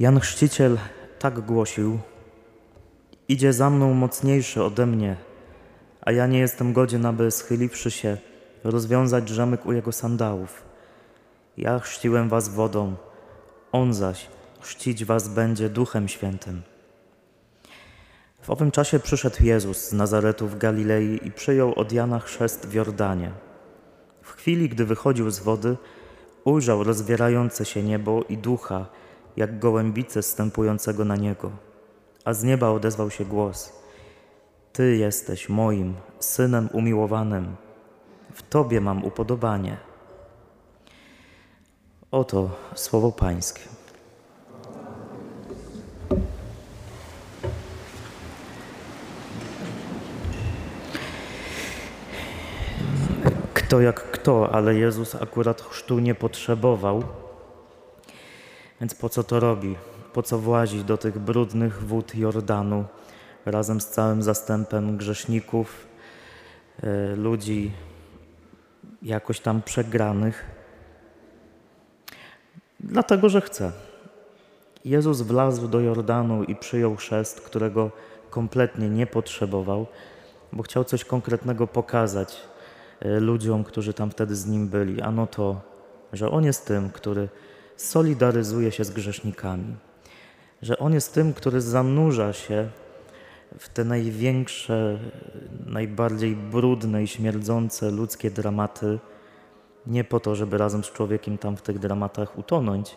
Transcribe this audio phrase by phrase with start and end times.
[0.00, 0.78] Jan Chrzciciel
[1.18, 1.98] tak głosił:
[3.28, 5.16] Idzie za mną mocniejszy ode mnie,
[6.00, 8.16] a ja nie jestem godzien, aby schyliwszy się,
[8.64, 10.62] rozwiązać rzemyk u jego sandałów.
[11.56, 12.94] Ja chrzciłem was wodą,
[13.72, 14.26] on zaś
[14.60, 16.62] chrzcić was będzie Duchem Świętym.
[18.42, 22.74] W owym czasie przyszedł Jezus z Nazaretu w Galilei i przyjął od Jana chrzest w
[22.74, 23.30] Jordanie.
[24.22, 25.76] W chwili, gdy wychodził z wody,
[26.44, 28.86] ujrzał rozwierające się niebo i ducha,
[29.40, 31.50] jak gołębice stępującego na niego.
[32.24, 33.72] A z nieba odezwał się głos:
[34.72, 37.56] Ty jesteś moim synem umiłowanym,
[38.34, 39.76] w Tobie mam upodobanie.
[42.10, 43.60] Oto słowo Pańskie.
[53.54, 57.02] Kto jak kto, ale Jezus akurat chrztu nie potrzebował.
[58.80, 59.76] Więc po co to robi?
[60.12, 62.84] Po co włazi do tych brudnych wód Jordanu
[63.46, 65.86] razem z całym zastępem grzeszników,
[66.82, 67.72] e, ludzi
[69.02, 70.44] jakoś tam przegranych?
[72.80, 73.72] Dlatego, że chce.
[74.84, 77.90] Jezus wlazł do Jordanu i przyjął chrzest, którego
[78.30, 79.86] kompletnie nie potrzebował,
[80.52, 82.36] bo chciał coś konkretnego pokazać
[83.00, 85.00] e, ludziom, którzy tam wtedy z nim byli.
[85.00, 85.60] Ano to,
[86.12, 87.28] że On jest tym, który
[87.80, 89.76] solidaryzuje się z grzesznikami,
[90.62, 92.68] że On jest tym, który zanurza się
[93.58, 94.98] w te największe,
[95.66, 98.98] najbardziej brudne i śmierdzące ludzkie dramaty,
[99.86, 102.96] nie po to, żeby razem z człowiekiem tam w tych dramatach utonąć,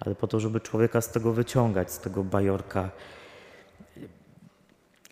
[0.00, 2.90] ale po to, żeby człowieka z tego wyciągać, z tego bajorka.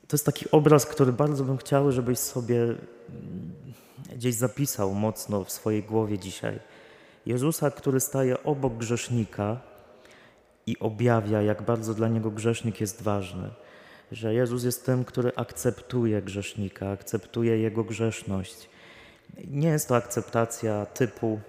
[0.09, 2.75] To jest taki obraz, który bardzo bym chciał, żebyś sobie
[4.17, 6.59] gdzieś zapisał mocno w swojej głowie dzisiaj.
[7.29, 9.61] Jezusa, który staje obok grzesznika
[10.67, 13.51] i objawia, jak bardzo dla niego grzesznik jest ważny.
[14.13, 18.69] Że Jezus jest tym, który akceptuje grzesznika, akceptuje jego grzeszność.
[19.45, 21.41] Nie jest to akceptacja typu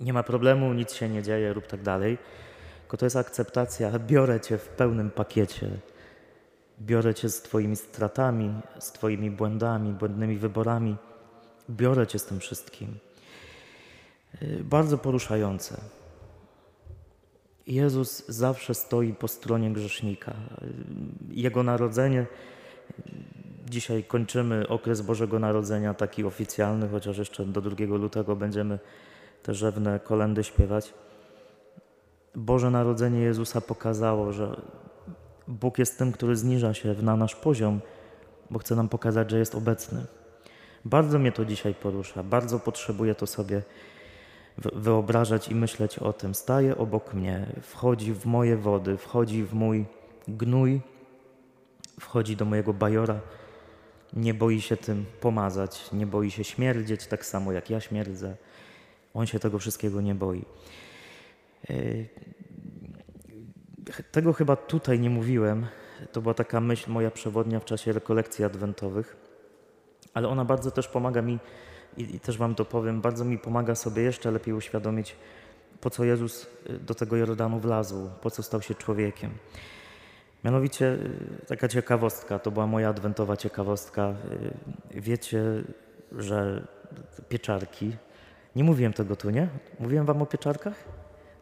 [0.00, 2.18] nie ma problemu, nic się nie dzieje, rób tak dalej.
[2.80, 5.68] Tylko to jest akceptacja, biorę cię w pełnym pakiecie.
[6.80, 10.96] Biorę cię z Twoimi stratami, z Twoimi błędami, błędnymi wyborami.
[11.70, 12.98] Biorę cię z tym wszystkim.
[14.42, 15.80] Y, bardzo poruszające.
[17.66, 20.32] Jezus zawsze stoi po stronie grzesznika.
[20.32, 22.26] Y, Jego narodzenie,
[23.70, 28.78] dzisiaj kończymy okres Bożego Narodzenia, taki oficjalny, chociaż jeszcze do 2 lutego będziemy
[29.42, 30.94] te rzewne kolendy śpiewać.
[32.34, 34.60] Boże Narodzenie Jezusa pokazało, że
[35.48, 37.80] Bóg jest tym, który zniża się na nasz poziom,
[38.50, 40.06] bo chce nam pokazać, że jest obecny.
[40.84, 43.62] Bardzo mnie to dzisiaj porusza, bardzo potrzebuję to sobie
[44.58, 46.34] wyobrażać i myśleć o tym.
[46.34, 49.84] Staje obok mnie, wchodzi w moje wody, wchodzi w mój
[50.28, 50.80] gnój,
[52.00, 53.20] wchodzi do mojego bajora.
[54.12, 58.36] Nie boi się tym pomazać, nie boi się śmierdzieć tak samo jak ja śmierdzę.
[59.14, 60.44] On się tego wszystkiego nie boi.
[61.70, 61.74] E,
[64.12, 65.66] tego chyba tutaj nie mówiłem.
[66.12, 69.16] To była taka myśl moja przewodnia w czasie rekolekcji adwentowych,
[70.14, 71.38] ale ona bardzo też pomaga mi
[71.96, 75.16] i, i też Wam to powiem, bardzo mi pomaga sobie jeszcze lepiej uświadomić,
[75.80, 79.30] po co Jezus y, do tego Jordanu wlazł, po co stał się człowiekiem.
[80.44, 84.14] Mianowicie y, taka ciekawostka, to była moja adwentowa ciekawostka.
[84.94, 85.42] Y, wiecie,
[86.12, 86.66] że
[87.28, 87.96] pieczarki,
[88.56, 89.48] nie mówiłem tego tu, nie?
[89.80, 90.74] Mówiłem wam o pieczarkach?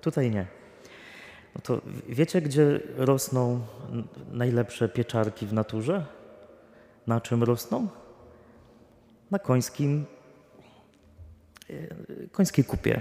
[0.00, 0.46] Tutaj nie.
[1.54, 3.60] No to wiecie, gdzie rosną
[4.32, 6.04] najlepsze pieczarki w naturze?
[7.06, 7.88] Na czym rosną?
[9.30, 10.06] Na końskim
[12.32, 13.00] końskiej kupie.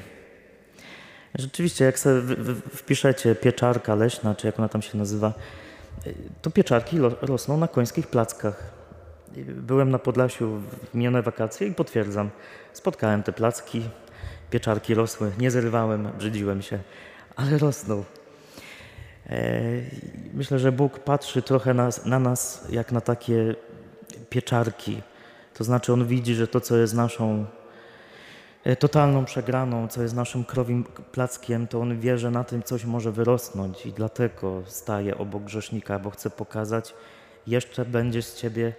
[1.35, 2.35] Rzeczywiście, jak sobie
[2.75, 5.33] wpiszecie pieczarka leśna, czy jak ona tam się nazywa,
[6.05, 6.09] e,
[6.41, 8.79] to pieczarki rosną na końskich plackach.
[9.37, 12.29] Byłem na Podlasiu w minione wakacje i potwierdzam,
[12.73, 13.81] spotkałem te placki,
[14.51, 16.79] pieczarki rosły, nie zerwałem, brzydziłem się,
[17.35, 18.03] ale rosną.
[19.29, 19.61] E,
[20.33, 23.55] myślę, że Bóg patrzy trochę na, na nas jak na takie
[24.29, 25.01] pieczarki.
[25.53, 27.45] To znaczy, On widzi, że to, co jest naszą
[28.79, 33.11] totalną przegraną, co jest naszym krowim plackiem, to on wie, że na tym coś może
[33.11, 36.93] wyrosnąć i dlatego staje obok grzesznika, bo chce pokazać,
[37.47, 38.73] jeszcze będzie z ciebie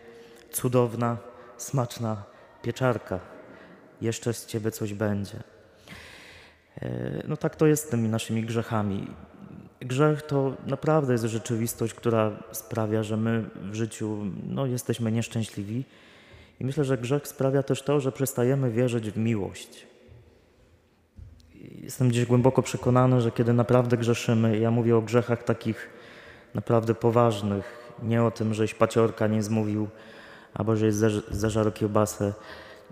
[0.50, 1.16] cudowna,
[1.56, 2.22] smaczna
[2.62, 3.20] pieczarka.
[4.00, 5.42] Jeszcze z ciebie coś będzie.
[6.82, 9.06] E, no tak to jest z tymi naszymi grzechami.
[9.80, 15.84] Grzech to naprawdę jest rzeczywistość, która sprawia, że my w życiu no, jesteśmy nieszczęśliwi
[16.60, 19.86] i myślę, że grzech sprawia też to, że przestajemy wierzyć w miłość.
[21.82, 25.90] jestem gdzieś głęboko przekonany, że kiedy naprawdę grzeszymy, ja mówię o grzechach takich
[26.54, 29.88] naprawdę poważnych, nie o tym, żeś paciorka nie zmówił,
[30.54, 30.94] albo żeś
[31.30, 32.32] zażarł kiełbasę,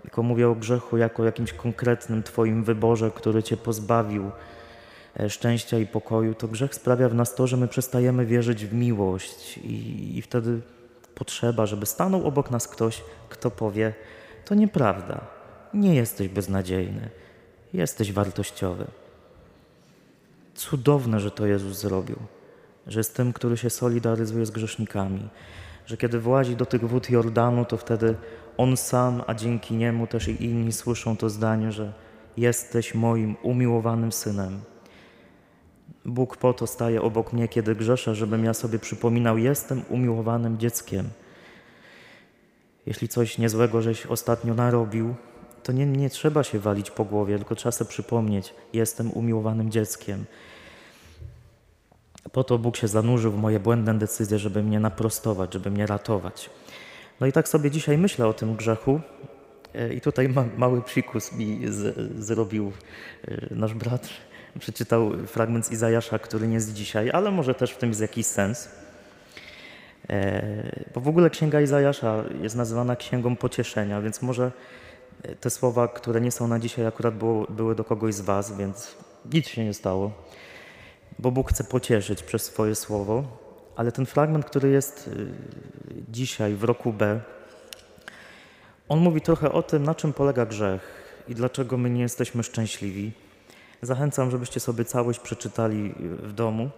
[0.01, 4.31] tylko mówię o grzechu jako jakimś konkretnym Twoim wyborze, który Cię pozbawił
[5.19, 8.73] e, szczęścia i pokoju, to grzech sprawia w nas to, że my przestajemy wierzyć w
[8.73, 10.61] miłość i, i wtedy
[11.19, 13.93] potrzeba, żeby stanął obok nas ktoś, kto powie,
[14.45, 15.21] to nieprawda,
[15.73, 17.09] nie jesteś beznadziejny,
[17.73, 18.85] jesteś wartościowy.
[20.55, 22.15] Cudowne, że to Jezus zrobił,
[22.87, 25.29] że jest tym, który się solidaryzuje z grzesznikami,
[25.85, 28.15] że kiedy włazi do tych wód Jordanu, to wtedy
[28.57, 31.93] On sam, a dzięki Niemu też i inni słyszą to zdanie, że
[32.37, 34.61] jesteś moim umiłowanym Synem.
[36.09, 41.09] Bóg po to staje obok mnie, kiedy grzeszę, żebym ja sobie przypominał, jestem umiłowanym dzieckiem.
[42.85, 45.15] Jeśli coś niezłego żeś ostatnio narobił,
[45.63, 50.25] to nie, nie trzeba się walić po głowie, tylko trzeba sobie przypomnieć, jestem umiłowanym dzieckiem.
[52.31, 56.49] Po to Bóg się zanurzył w moje błędne decyzje, żeby mnie naprostować, żeby mnie ratować.
[57.19, 59.01] No i tak sobie dzisiaj myślę o tym grzechu.
[59.75, 61.95] E, I tutaj ma, mały psikus mi z,
[62.25, 62.71] zrobił
[63.27, 64.09] e, nasz brat.
[64.59, 68.25] Przeczytał fragment z Izajasza, który nie jest dzisiaj, ale może też w tym jest jakiś
[68.25, 68.69] sens.
[70.09, 70.43] E,
[70.95, 74.51] bo w ogóle Księga Izajasza jest nazywana Księgą Pocieszenia, więc może
[75.39, 78.95] te słowa, które nie są na dzisiaj, akurat było, były do kogoś z Was, więc
[79.25, 80.11] nic się nie stało
[81.19, 83.23] bo Bóg chce pocieszyć przez swoje słowo,
[83.75, 85.27] ale ten fragment, który jest y,
[86.09, 87.19] dzisiaj w roku B,
[88.89, 90.81] on mówi trochę o tym, na czym polega grzech
[91.27, 93.11] i dlaczego my nie jesteśmy szczęśliwi.
[93.81, 96.69] Zachęcam, żebyście sobie całość przeczytali w domu,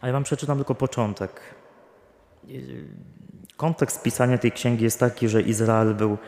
[0.00, 1.40] a ja Wam przeczytam tylko początek.
[2.48, 2.84] Y,
[3.56, 6.18] kontekst pisania tej księgi jest taki, że Izrael był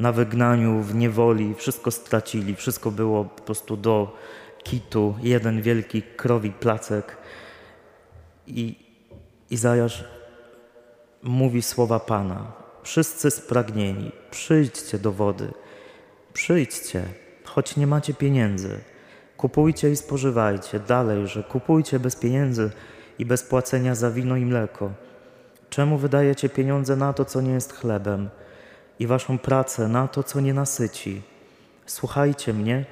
[0.00, 4.16] na wygnaniu, w niewoli, wszystko stracili, wszystko było po prostu do
[4.64, 7.16] kitu, jeden wielki krowi placek.
[8.46, 8.86] I
[9.50, 10.04] Izajasz
[11.22, 12.52] mówi słowa Pana.
[12.82, 15.52] Wszyscy spragnieni, przyjdźcie do wody,
[16.32, 17.04] przyjdźcie,
[17.44, 18.80] choć nie macie pieniędzy.
[19.36, 20.80] Kupujcie i spożywajcie.
[20.80, 22.70] Dalej, że kupujcie bez pieniędzy
[23.18, 24.90] i bez płacenia za wino i mleko.
[25.70, 28.28] Czemu wydajecie pieniądze na to, co nie jest chlebem,
[28.98, 31.22] i waszą pracę na to, co nie nasyci?
[31.86, 32.84] Słuchajcie mnie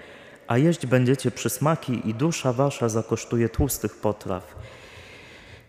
[0.47, 4.57] a jeść będziecie przysmaki i dusza wasza zakosztuje tłustych potraw.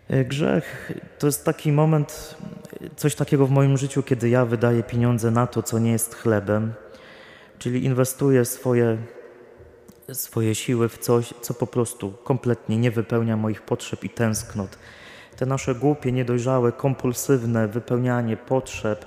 [0.10, 2.36] E, grzech to jest taki moment,
[2.96, 6.74] coś takiego w moim życiu, kiedy ja wydaję pieniądze na to, co nie jest chlebem,
[7.60, 8.98] czyli inwestuję swoje,
[10.14, 14.78] swoje siły w coś, co po prostu kompletnie nie wypełnia moich potrzeb i tęsknot.
[15.38, 19.06] Te nasze głupie, niedojrzałe, kompulsywne wypełnianie potrzeb,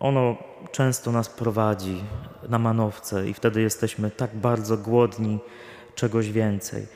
[0.00, 0.36] ono
[0.72, 2.04] często nas prowadzi
[2.48, 5.38] na manowce i wtedy jesteśmy tak bardzo głodni
[5.94, 6.86] czegoś więcej.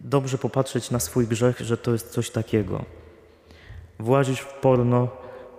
[0.00, 2.84] Dobrze popatrzeć na swój grzech, że to jest coś takiego.
[3.98, 5.08] Włazisz w porno,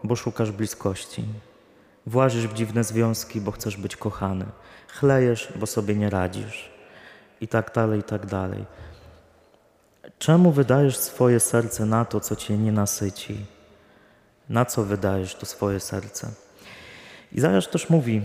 [0.03, 1.23] bo szukasz bliskości.
[2.07, 4.45] Włazisz w dziwne związki, bo chcesz być kochany.
[4.87, 6.69] Chlejesz, bo sobie nie radzisz.
[7.41, 8.65] I tak dalej, i tak dalej.
[10.19, 13.45] Czemu wydajesz swoje serce na to, co cię nie nasyci?
[14.49, 16.31] Na co wydajesz to swoje serce?
[17.31, 18.21] Izajasz też mówi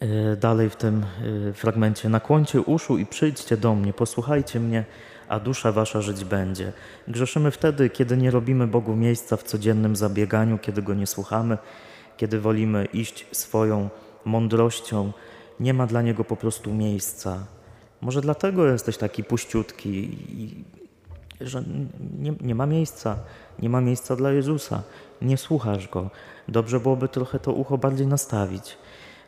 [0.00, 1.04] e, dalej w tym
[1.48, 4.84] e, fragmencie: Nakłońcie uszu i przyjdźcie do mnie, posłuchajcie mnie,
[5.28, 6.72] a dusza wasza żyć będzie.
[7.08, 11.58] Grzeszymy wtedy, kiedy nie robimy Bogu miejsca w codziennym zabieganiu, kiedy go nie słuchamy,
[12.16, 13.88] kiedy wolimy iść swoją
[14.24, 15.12] mądrością.
[15.60, 17.46] Nie ma dla niego po prostu miejsca.
[18.00, 20.18] Może dlatego jesteś taki puściutki,
[21.40, 21.64] że
[22.18, 23.16] nie, nie ma miejsca,
[23.58, 24.82] nie ma miejsca dla Jezusa,
[25.22, 26.10] nie słuchasz go.
[26.48, 28.78] Dobrze byłoby trochę to ucho bardziej nastawić.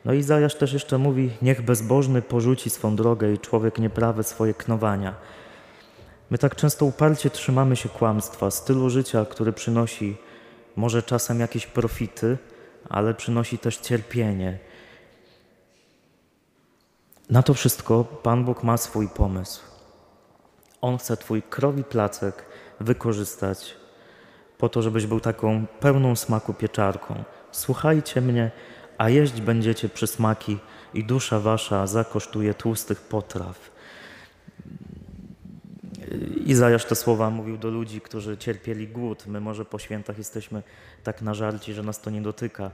[0.04, 4.54] No i Zajasz też jeszcze mówi, niech bezbożny porzuci swą drogę i człowiek nieprawy swoje
[4.54, 5.14] knowania.
[6.30, 10.16] My tak często uparcie trzymamy się kłamstwa, stylu życia, który przynosi
[10.76, 12.38] może czasem jakieś profity,
[12.88, 14.58] ale przynosi też cierpienie.
[17.30, 19.60] Na to wszystko Pan Bóg ma swój pomysł.
[20.80, 22.44] On chce Twój krowi placek
[22.80, 23.76] wykorzystać
[24.58, 27.24] po to, żebyś był taką pełną smaku pieczarką.
[27.52, 28.50] Słuchajcie mnie,
[28.98, 30.58] a jeść będziecie przysmaki
[30.94, 33.75] i dusza wasza zakosztuje tłustych potraw.
[36.46, 39.26] Izajasz te słowa mówił do ludzi, którzy cierpieli głód.
[39.26, 40.62] My może po świętach jesteśmy
[41.02, 42.70] tak nażarci, że nas to nie dotyka.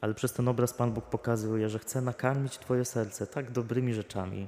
[0.00, 4.46] Ale przez ten obraz Pan Bóg pokazuje, że chce nakarmić Twoje serce tak dobrymi rzeczami,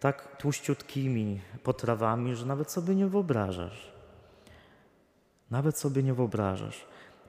[0.00, 3.92] tak tłuściutkimi potrawami, że nawet sobie nie wyobrażasz.
[5.50, 6.86] Nawet sobie nie wyobrażasz.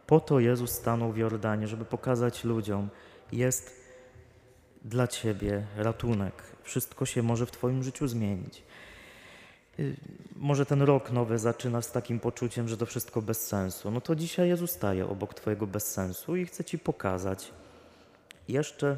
[0.07, 2.89] Po to Jezus stanął w Jordanie, żeby pokazać ludziom,
[3.31, 3.75] jest
[4.85, 6.33] dla ciebie ratunek.
[6.63, 8.63] Wszystko się może w twoim życiu zmienić.
[9.79, 9.95] Y,
[10.35, 13.91] Może ten rok nowy zaczyna z takim poczuciem, że to wszystko bez sensu.
[13.91, 17.51] No to dzisiaj Jezus staje obok twojego bezsensu i chce ci pokazać
[18.47, 18.97] jeszcze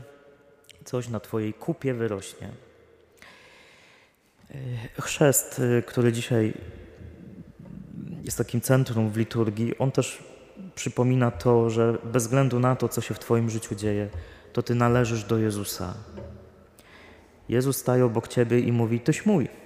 [0.86, 2.50] coś na twojej kupie wyrośnie.
[4.52, 6.54] Y, Chrzest, y, który dzisiaj
[8.24, 10.24] jest takim centrum w liturgii, on też
[10.76, 14.10] przypomina to, że bez względu na to, co się w Twoim życiu dzieje,
[14.54, 15.94] to Ty należysz do Jezusa.
[17.50, 19.59] Jezus staje obok Ciebie i mówi: Tyś mój.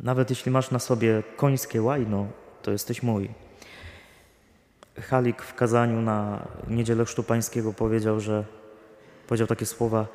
[0.00, 2.26] Nawet jeśli masz na sobie końskie łajno,
[2.62, 3.28] to jesteś mój.
[5.00, 8.44] Halik w kazaniu na Niedzielę Chrztu Pańskiego powiedział, że
[9.26, 10.06] powiedział takie słowa: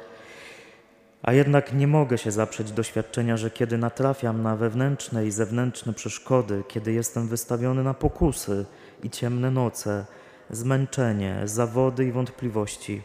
[1.24, 6.64] a jednak nie mogę się zaprzeć doświadczenia, że kiedy natrafiam na wewnętrzne i zewnętrzne przeszkody,
[6.68, 8.66] kiedy jestem wystawiony na pokusy
[9.04, 10.06] i ciemne noce,
[10.50, 13.02] zmęczenie, zawody i wątpliwości,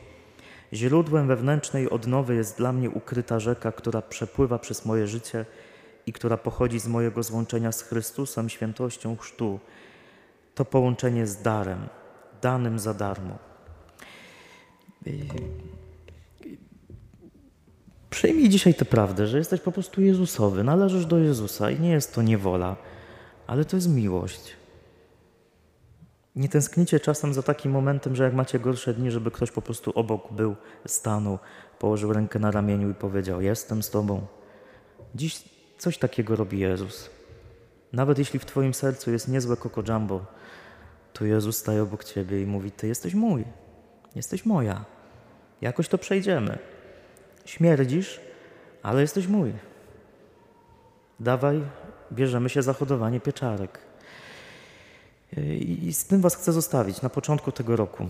[0.73, 5.45] źródłem wewnętrznej odnowy jest dla mnie ukryta rzeka, która przepływa przez moje życie
[6.07, 9.61] i która pochodzi z mojego złączenia z Chrystusem, świętością chrztu.
[10.55, 11.89] To połączenie jest darem,
[12.43, 13.39] danym za darmo.
[18.11, 22.15] Przyjmij dzisiaj tę prawdę, że jesteś po prostu Jezusowy, należysz do Jezusa i nie jest
[22.15, 22.77] to niewola,
[23.47, 24.57] ale to jest miłość.
[26.37, 29.93] Nie tęsknicie czasem za takim momentem, że jak macie gorsze dni, żeby ktoś po prostu
[29.95, 30.57] obok był,
[30.87, 31.39] stanął,
[31.79, 34.27] położył rękę na ramieniu i powiedział: Jestem z Tobą.
[35.15, 35.45] Dziś
[35.83, 37.11] coś takiego robi Jezus.
[37.93, 40.27] Nawet jeśli w Twoim sercu jest niezłe koko jumbo,
[41.13, 43.45] to Jezus staje obok Ciebie i mówi: Ty jesteś mój,
[44.15, 44.85] jesteś moja.
[45.61, 46.59] Jakoś to przejdziemy.
[47.45, 48.21] Śmierdzisz,
[48.83, 49.53] ale jesteś mój.
[51.21, 51.63] Dawaj,
[52.13, 53.79] bierzemy się za hodowanie pieczarek.
[55.61, 58.07] I z tym Was chcę zostawić na początku tego roku.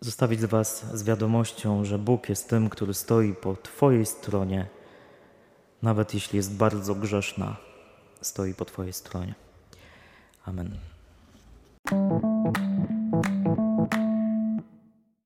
[0.00, 4.79] Zostawić Was z wiadomością, że Bóg jest tym, który stoi po Twojej stronie,
[5.82, 7.56] nawet jeśli jest bardzo grzeszna,
[8.22, 9.34] stoi po Twojej stronie.
[10.46, 10.78] Amen.